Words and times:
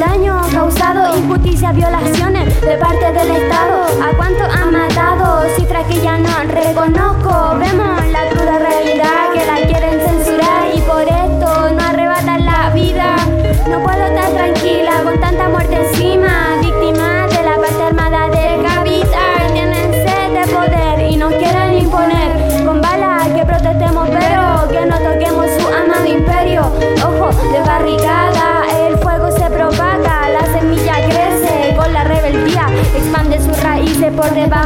daño 0.00 0.40
causado, 0.50 1.14
injusticia, 1.14 1.72
violaciones 1.72 2.58
de 2.62 2.76
parte 2.78 3.12
del 3.12 3.30
Estado. 3.36 3.84
¿A 4.02 4.16
cuánto 4.16 4.44
han 4.44 4.72
matado? 4.72 5.44
Cifras 5.56 5.86
que 5.88 6.00
ya 6.00 6.16
no 6.16 6.30
reconozco. 6.44 7.58
Vemos 7.58 8.06
la 8.06 8.29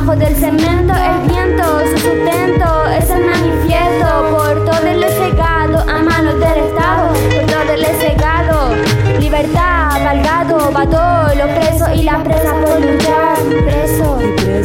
debajo 0.04 0.16
del 0.16 0.36
cemento. 0.36 0.92
El 0.94 1.28
viento, 1.28 1.80
su 1.90 1.98
sustento, 1.98 2.86
es 2.90 3.10
el 3.10 3.24
manifiesto 3.24 4.30
por 4.30 4.64
todo 4.64 4.86
el 4.86 5.02
secado 5.02 5.78
a 5.80 6.02
manos 6.02 6.34
del 6.40 6.64
Estado, 6.64 7.08
por 7.08 7.46
todo 7.46 7.72
el 7.72 7.86
secado. 7.86 8.74
Libertad, 9.18 10.04
valgado, 10.04 10.72
va 10.72 10.86
todos 10.86 11.36
los 11.36 11.48
presos 11.56 11.88
y 11.94 12.02
las 12.02 12.22
presas 12.22 12.54
por 12.54 12.80
luchar. 12.80 13.38
Preso, 13.64 14.18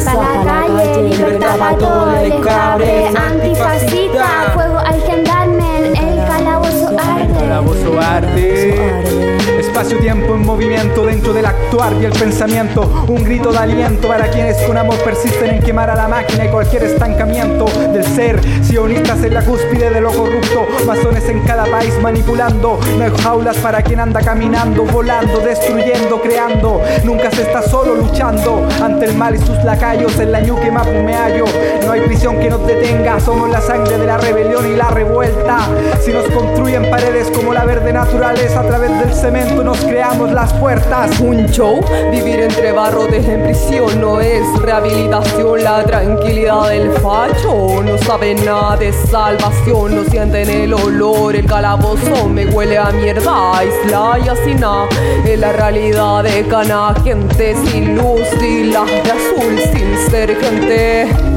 para 0.04 0.44
la 0.44 0.66
calle, 0.66 1.08
libertad 1.08 1.58
para 1.58 1.76
todo 1.76 2.16
el 2.16 2.32
escabre. 2.32 3.08
Antifascista, 3.08 4.50
fuego 4.54 4.78
al 4.78 5.00
gendarme, 5.02 5.88
el 5.88 6.26
calabozo 6.26 6.88
arde. 6.98 7.34
Calabozo 7.38 8.00
arte. 8.00 9.39
Espacio-tiempo 9.80 10.34
en 10.34 10.44
movimiento 10.44 11.06
dentro 11.06 11.32
del 11.32 11.46
actuar 11.46 11.94
y 12.02 12.04
el 12.04 12.12
pensamiento. 12.12 13.06
Un 13.08 13.24
grito 13.24 13.50
de 13.50 13.56
aliento 13.56 14.08
para 14.08 14.30
quienes 14.30 14.58
con 14.58 14.76
amor 14.76 14.98
persisten 14.98 15.54
en 15.54 15.62
quemar 15.62 15.88
a 15.88 15.94
la 15.94 16.06
máquina 16.06 16.44
y 16.44 16.48
cualquier 16.50 16.82
estancamiento 16.82 17.64
del 17.90 18.04
ser. 18.04 18.38
Sionistas 18.62 19.24
en 19.24 19.32
la 19.32 19.42
cúspide 19.42 19.88
de 19.88 20.02
lo 20.02 20.12
corrupto. 20.12 20.66
Masones 20.86 21.26
en 21.30 21.40
cada 21.44 21.64
país 21.64 21.94
manipulando. 22.02 22.78
No 22.98 23.04
hay 23.04 23.10
jaulas 23.22 23.56
para 23.56 23.80
quien 23.80 24.00
anda 24.00 24.20
caminando, 24.20 24.84
volando, 24.84 25.40
destruyendo, 25.40 26.20
creando. 26.20 26.82
Nunca 27.02 27.30
se 27.30 27.40
está 27.40 27.62
solo 27.62 27.94
luchando 27.94 28.68
ante 28.82 29.06
el 29.06 29.14
mal 29.14 29.34
y 29.34 29.38
sus 29.38 29.64
lacayos. 29.64 30.18
En 30.18 30.30
la 30.30 30.40
ñuque 30.40 30.70
mapumeallo. 30.70 31.46
No 31.86 31.92
hay 31.92 32.02
prisión 32.02 32.38
que 32.38 32.50
nos 32.50 32.66
detenga. 32.66 33.18
Somos 33.18 33.48
la 33.48 33.62
sangre 33.62 33.96
de 33.96 34.04
la 34.04 34.18
rebelión 34.18 34.70
y 34.70 34.76
la 34.76 34.90
revuelta. 34.90 35.60
Si 36.04 36.12
nos 36.12 36.26
construyen 36.26 36.90
paredes 36.90 37.30
como 37.30 37.54
la 37.54 37.64
verde 37.64 37.94
naturaleza 37.94 38.60
a 38.60 38.66
través 38.66 38.90
del 38.90 39.14
cemento 39.14 39.69
nos 39.70 39.84
creamos 39.84 40.32
las 40.32 40.52
puertas. 40.54 41.20
Un 41.20 41.46
show, 41.46 41.80
vivir 42.10 42.40
entre 42.40 42.72
barrotes 42.72 43.24
en 43.24 43.44
prisión 43.44 44.00
no 44.00 44.20
es 44.20 44.44
rehabilitación, 44.60 45.62
la 45.62 45.84
tranquilidad 45.84 46.70
del 46.70 46.90
facho. 46.94 47.80
No 47.80 47.96
saben 47.98 48.44
nada 48.44 48.76
de 48.76 48.92
salvación, 48.92 49.94
no 49.94 50.04
sienten 50.04 50.50
el 50.50 50.74
olor, 50.74 51.36
el 51.36 51.46
calabozo 51.46 52.28
me 52.28 52.46
huele 52.46 52.78
a 52.78 52.90
mierda, 52.90 53.62
isla 53.64 54.18
y 54.24 54.28
así 54.28 54.54
nada. 54.56 54.88
Es 55.24 55.38
la 55.38 55.52
realidad 55.52 56.24
de 56.24 56.44
cana, 56.48 56.92
gente 57.04 57.54
sin 57.66 57.96
luz 57.96 58.26
y 58.42 58.64
la 58.64 58.84
de 58.84 59.12
azul 59.12 59.56
sin 59.72 60.10
ser 60.10 60.36
gente. 60.36 61.29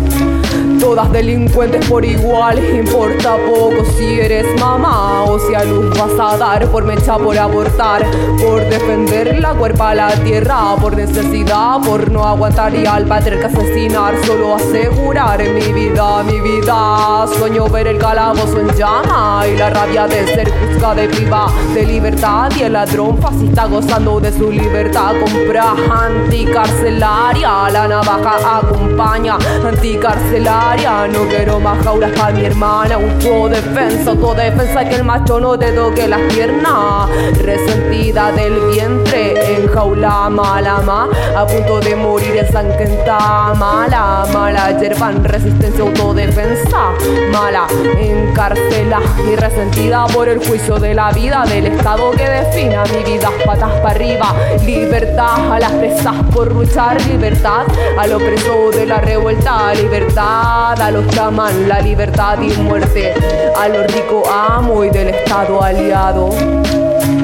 Todas 0.83 1.09
delincuentes 1.13 1.87
por 1.87 2.03
igual, 2.03 2.59
importa 2.59 3.37
poco 3.37 3.85
si 3.95 4.19
eres 4.19 4.45
mamá 4.59 5.23
o 5.23 5.39
si 5.39 5.55
a 5.55 5.63
luz 5.63 5.97
vas 5.97 6.11
a 6.19 6.35
dar 6.35 6.67
por 6.67 6.83
mecha 6.83 7.17
por 7.17 7.37
abortar, 7.37 8.05
por 8.37 8.61
defender 8.65 9.39
la 9.39 9.53
cuerpa 9.53 9.91
a 9.91 9.95
la 9.95 10.11
tierra, 10.25 10.75
por 10.81 10.97
necesidad, 10.97 11.79
por 11.79 12.11
no 12.11 12.27
aguantar 12.27 12.75
y 12.75 12.85
al 12.85 13.05
padre 13.07 13.39
que 13.39 13.45
asesinar, 13.45 14.13
solo 14.25 14.55
asegurar 14.55 15.39
mi 15.39 15.71
vida, 15.71 16.21
mi 16.23 16.41
vida. 16.41 17.27
Sueño 17.37 17.69
ver 17.69 17.87
el 17.87 17.97
calabozo 17.97 18.59
en 18.59 18.75
llama 18.75 19.45
y 19.47 19.55
la 19.55 19.69
rabia 19.69 20.05
de 20.05 20.27
ser 20.35 20.51
juzgada 20.51 20.95
de 20.95 21.07
priva 21.07 21.49
de 21.73 21.85
libertad 21.85 22.51
y 22.59 22.63
el 22.63 22.73
ladrón 22.73 23.17
fascista 23.19 23.67
gozando 23.67 24.19
de 24.19 24.33
su 24.33 24.51
libertad. 24.51 25.15
Compra 25.21 25.75
anticarcelaria, 25.89 27.69
la 27.71 27.87
navaja 27.87 28.57
acompaña 28.57 29.37
anticarcelaria. 29.65 30.72
No 30.73 31.27
quiero 31.27 31.59
más 31.59 31.83
jaulas 31.83 32.09
para 32.17 32.33
mi 32.33 32.45
hermana, 32.45 32.95
autodefensa, 32.95 34.09
autodefensa 34.09 34.83
que 34.89 34.95
el 34.95 35.03
macho 35.03 35.39
no 35.39 35.57
te 35.57 35.71
toque 35.71 36.07
las 36.07 36.19
piernas. 36.33 37.09
Resentida 37.43 38.31
del 38.31 38.59
vientre, 38.71 39.55
en 39.55 39.67
jaula 39.67 40.31
mala, 40.31 40.81
ma, 40.81 41.09
a 41.37 41.45
punto 41.45 41.79
de 41.79 41.95
morir 41.95 42.37
ensangrenta, 42.37 43.53
mala, 43.53 44.25
mala, 44.33 44.79
yerban 44.79 45.23
resistencia, 45.23 45.83
autodefensa, 45.83 46.89
mala, 47.31 47.67
encarcela 47.99 48.99
y 49.31 49.35
resentida 49.35 50.07
por 50.07 50.27
el 50.27 50.39
juicio 50.39 50.79
de 50.79 50.95
la 50.95 51.11
vida 51.11 51.45
del 51.47 51.67
Estado 51.67 52.09
que 52.11 52.27
defina 52.27 52.83
mi 52.85 53.03
vida, 53.03 53.29
patas 53.45 53.73
para 53.73 53.91
arriba, 53.91 54.33
libertad 54.65 55.51
a 55.53 55.59
las 55.59 55.71
presas 55.73 56.15
por 56.33 56.51
luchar, 56.51 56.99
libertad 57.03 57.67
al 57.95 58.13
opresor 58.13 58.73
de 58.73 58.87
la 58.87 58.99
revuelta, 58.99 59.71
libertad 59.75 60.62
a 60.71 60.91
los 60.91 61.05
que 61.07 61.19
aman 61.19 61.67
la 61.67 61.81
libertad 61.81 62.37
y 62.41 62.49
muerte, 62.61 63.13
a 63.59 63.67
los 63.67 63.85
ricos 63.91 64.25
amo 64.31 64.85
y 64.85 64.89
del 64.89 65.09
Estado 65.09 65.61
aliado. 65.61 66.29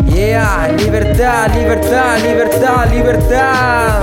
Yeah, 0.07 0.67
libertad, 0.77 1.49
libertad, 1.55 2.19
libertad, 2.21 2.91
libertad. 2.91 4.01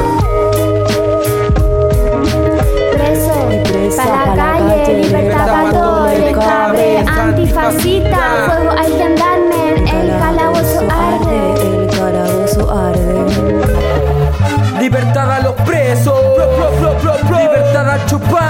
Preso, 2.93 3.99
para 3.99 4.35
la 4.35 4.43
calle, 4.43 5.05
libertad 5.05 5.47
para 5.47 5.71
todo 5.71 6.09
el 6.09 6.23
escabre. 6.25 7.05
Antifascista, 7.07 8.47
fuego 8.47 8.71
al 8.71 8.87
gendarme, 8.87 9.75
el 10.01 10.19
calabozo 10.19 10.81
arde. 10.91 11.39
El 11.63 11.87
calabozo 11.99 12.71
arde. 12.71 13.27
Libertad 14.81 15.31
a 15.31 15.41
los 15.41 15.53
presos. 15.57 16.15
Libertad 17.29 17.91
a 17.91 18.07
Chupán. 18.07 18.46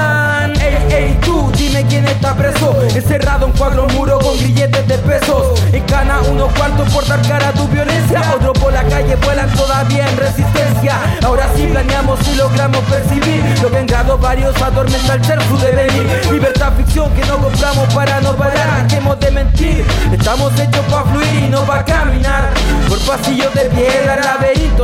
Encerrado 2.95 3.47
en 3.47 3.53
cuatro 3.53 3.87
muros 3.89 4.23
con 4.25 4.39
grilletes 4.39 4.87
de 4.89 4.99
pesos. 4.99 5.61
En 5.73 5.83
cana 5.85 6.21
unos 6.31 6.53
cuantos 6.53 6.89
por 6.93 7.07
dar 7.07 7.21
cara 7.23 7.49
a 7.49 7.53
tu 7.53 7.67
violencia. 7.69 8.23
Otro 8.35 8.53
por 8.55 8.73
la 8.73 8.83
calle 8.85 9.17
vuelan 9.17 9.51
todavía 9.53 10.09
en 10.09 10.17
resistencia. 10.17 10.97
Ahora 11.25 11.49
sí 11.55 11.67
planeamos 11.67 12.19
y 12.29 12.37
logramos 12.37 12.83
percibir 12.85 13.43
lo 13.63 13.71
que 13.71 13.79
en 13.79 13.87
varios 14.21 14.61
atormenta 14.63 15.15
el 15.15 15.25
ser 15.25 15.43
su 15.43 15.59
devenir. 15.59 16.09
Libertad 16.31 16.73
ficción 16.77 17.11
que 17.15 17.25
no 17.27 17.39
compramos 17.39 17.93
para 17.95 18.21
no 18.21 18.35
parar. 18.35 18.87
Dejemos 18.89 19.21
de 19.21 19.31
mentir. 19.31 19.85
Estamos 20.13 20.53
hechos 20.59 20.85
para 20.91 21.05
fluir 21.05 21.45
y 21.45 21.49
no 21.49 21.61
para 21.63 21.85
caminar. 21.85 22.51
Por 22.89 22.99
pasillos 23.01 23.53
de 23.55 23.65
piedra, 23.71 24.17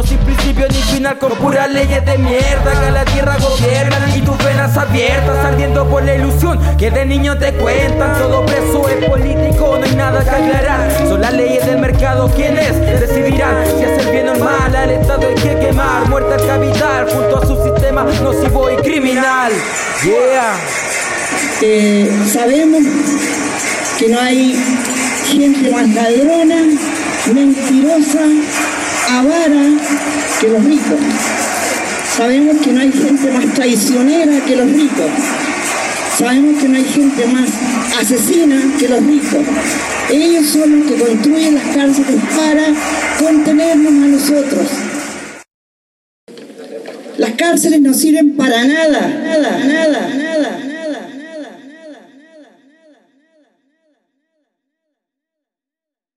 sin 0.03 0.19
principio 0.19 0.67
ni 0.69 0.75
final. 0.75 1.19
Con 1.19 1.33
puras 1.33 1.71
leyes 1.71 2.05
de 2.05 2.19
mierda 2.19 2.81
que 2.85 2.91
la 2.91 3.05
tierra 3.05 3.37
gobiernan. 3.39 4.17
Y 4.17 4.21
tus 4.23 4.39
venas 4.39 4.77
abiertas 4.77 5.45
ardiendo 5.45 5.87
por 5.89 6.03
la 6.05 6.15
ilusión 6.15 6.59
que 6.77 6.91
de 6.91 7.05
niño 7.07 7.39
te 7.39 7.53
cuentan. 7.55 8.19
Todo 8.19 8.45
preso 8.47 8.89
es 8.89 9.05
político, 9.05 9.79
no 9.79 9.85
hay 9.85 9.95
nada 9.95 10.23
que 10.25 10.31
aclarar. 10.31 10.91
Son 11.09 11.21
las 11.21 11.33
leyes 11.33 11.65
del 11.67 11.79
mercado 11.79 12.31
quienes 12.35 12.79
decidirán 13.01 13.65
si 13.67 13.85
hacer 13.85 14.13
bien 14.13 14.29
o 14.29 14.35
el 14.35 14.41
mal. 14.41 14.75
Al 14.75 14.91
Estado 14.91 15.29
hay 15.29 15.35
que 15.35 15.59
quemar, 15.59 16.09
muerte 16.09 16.35
al 16.35 16.47
capital 16.47 17.09
junto 17.11 17.39
a 17.39 17.47
su 17.47 17.63
sistema 17.63 18.05
nocivo 18.05 18.71
y 18.71 18.77
criminal. 18.77 19.53
Yeah. 20.03 20.57
Eh, 21.65 22.11
sabemos 22.33 22.83
que 23.99 24.09
no 24.09 24.21
hay 24.21 24.57
gente 25.27 25.71
más 25.71 25.89
ladrona, 25.91 26.57
mentirosa, 27.33 28.21
avara 29.09 29.79
que 30.41 30.49
los 30.49 30.65
ricos. 30.65 30.99
Sabemos 32.17 32.57
que 32.59 32.73
no 32.73 32.81
hay 32.81 32.93
gente 32.93 33.33
más 33.33 33.55
traicionera 33.55 34.45
que 34.45 34.57
los 34.57 34.71
ricos. 34.71 35.11
Sabemos 36.19 36.61
que 36.61 36.69
no 36.69 36.77
hay 36.77 36.85
gente 36.85 37.27
más 37.27 37.49
asesina 38.01 38.61
que 38.79 38.89
los 38.89 39.01
ricos. 39.05 39.47
Ellos 40.11 40.47
son 40.47 40.81
los 40.81 40.91
que 40.91 41.03
construyen 41.03 41.55
las 41.55 41.75
cárceles 41.75 42.21
para 42.37 42.65
contenernos 43.19 43.93
a 43.93 44.07
nosotros. 44.09 44.69
Las 47.19 47.33
cárceles 47.33 47.81
no 47.81 47.95
sirven 47.95 48.37
para 48.37 48.65
nada, 48.65 49.09
nada, 49.25 49.59
nada, 49.65 50.09
nada. 50.09 50.22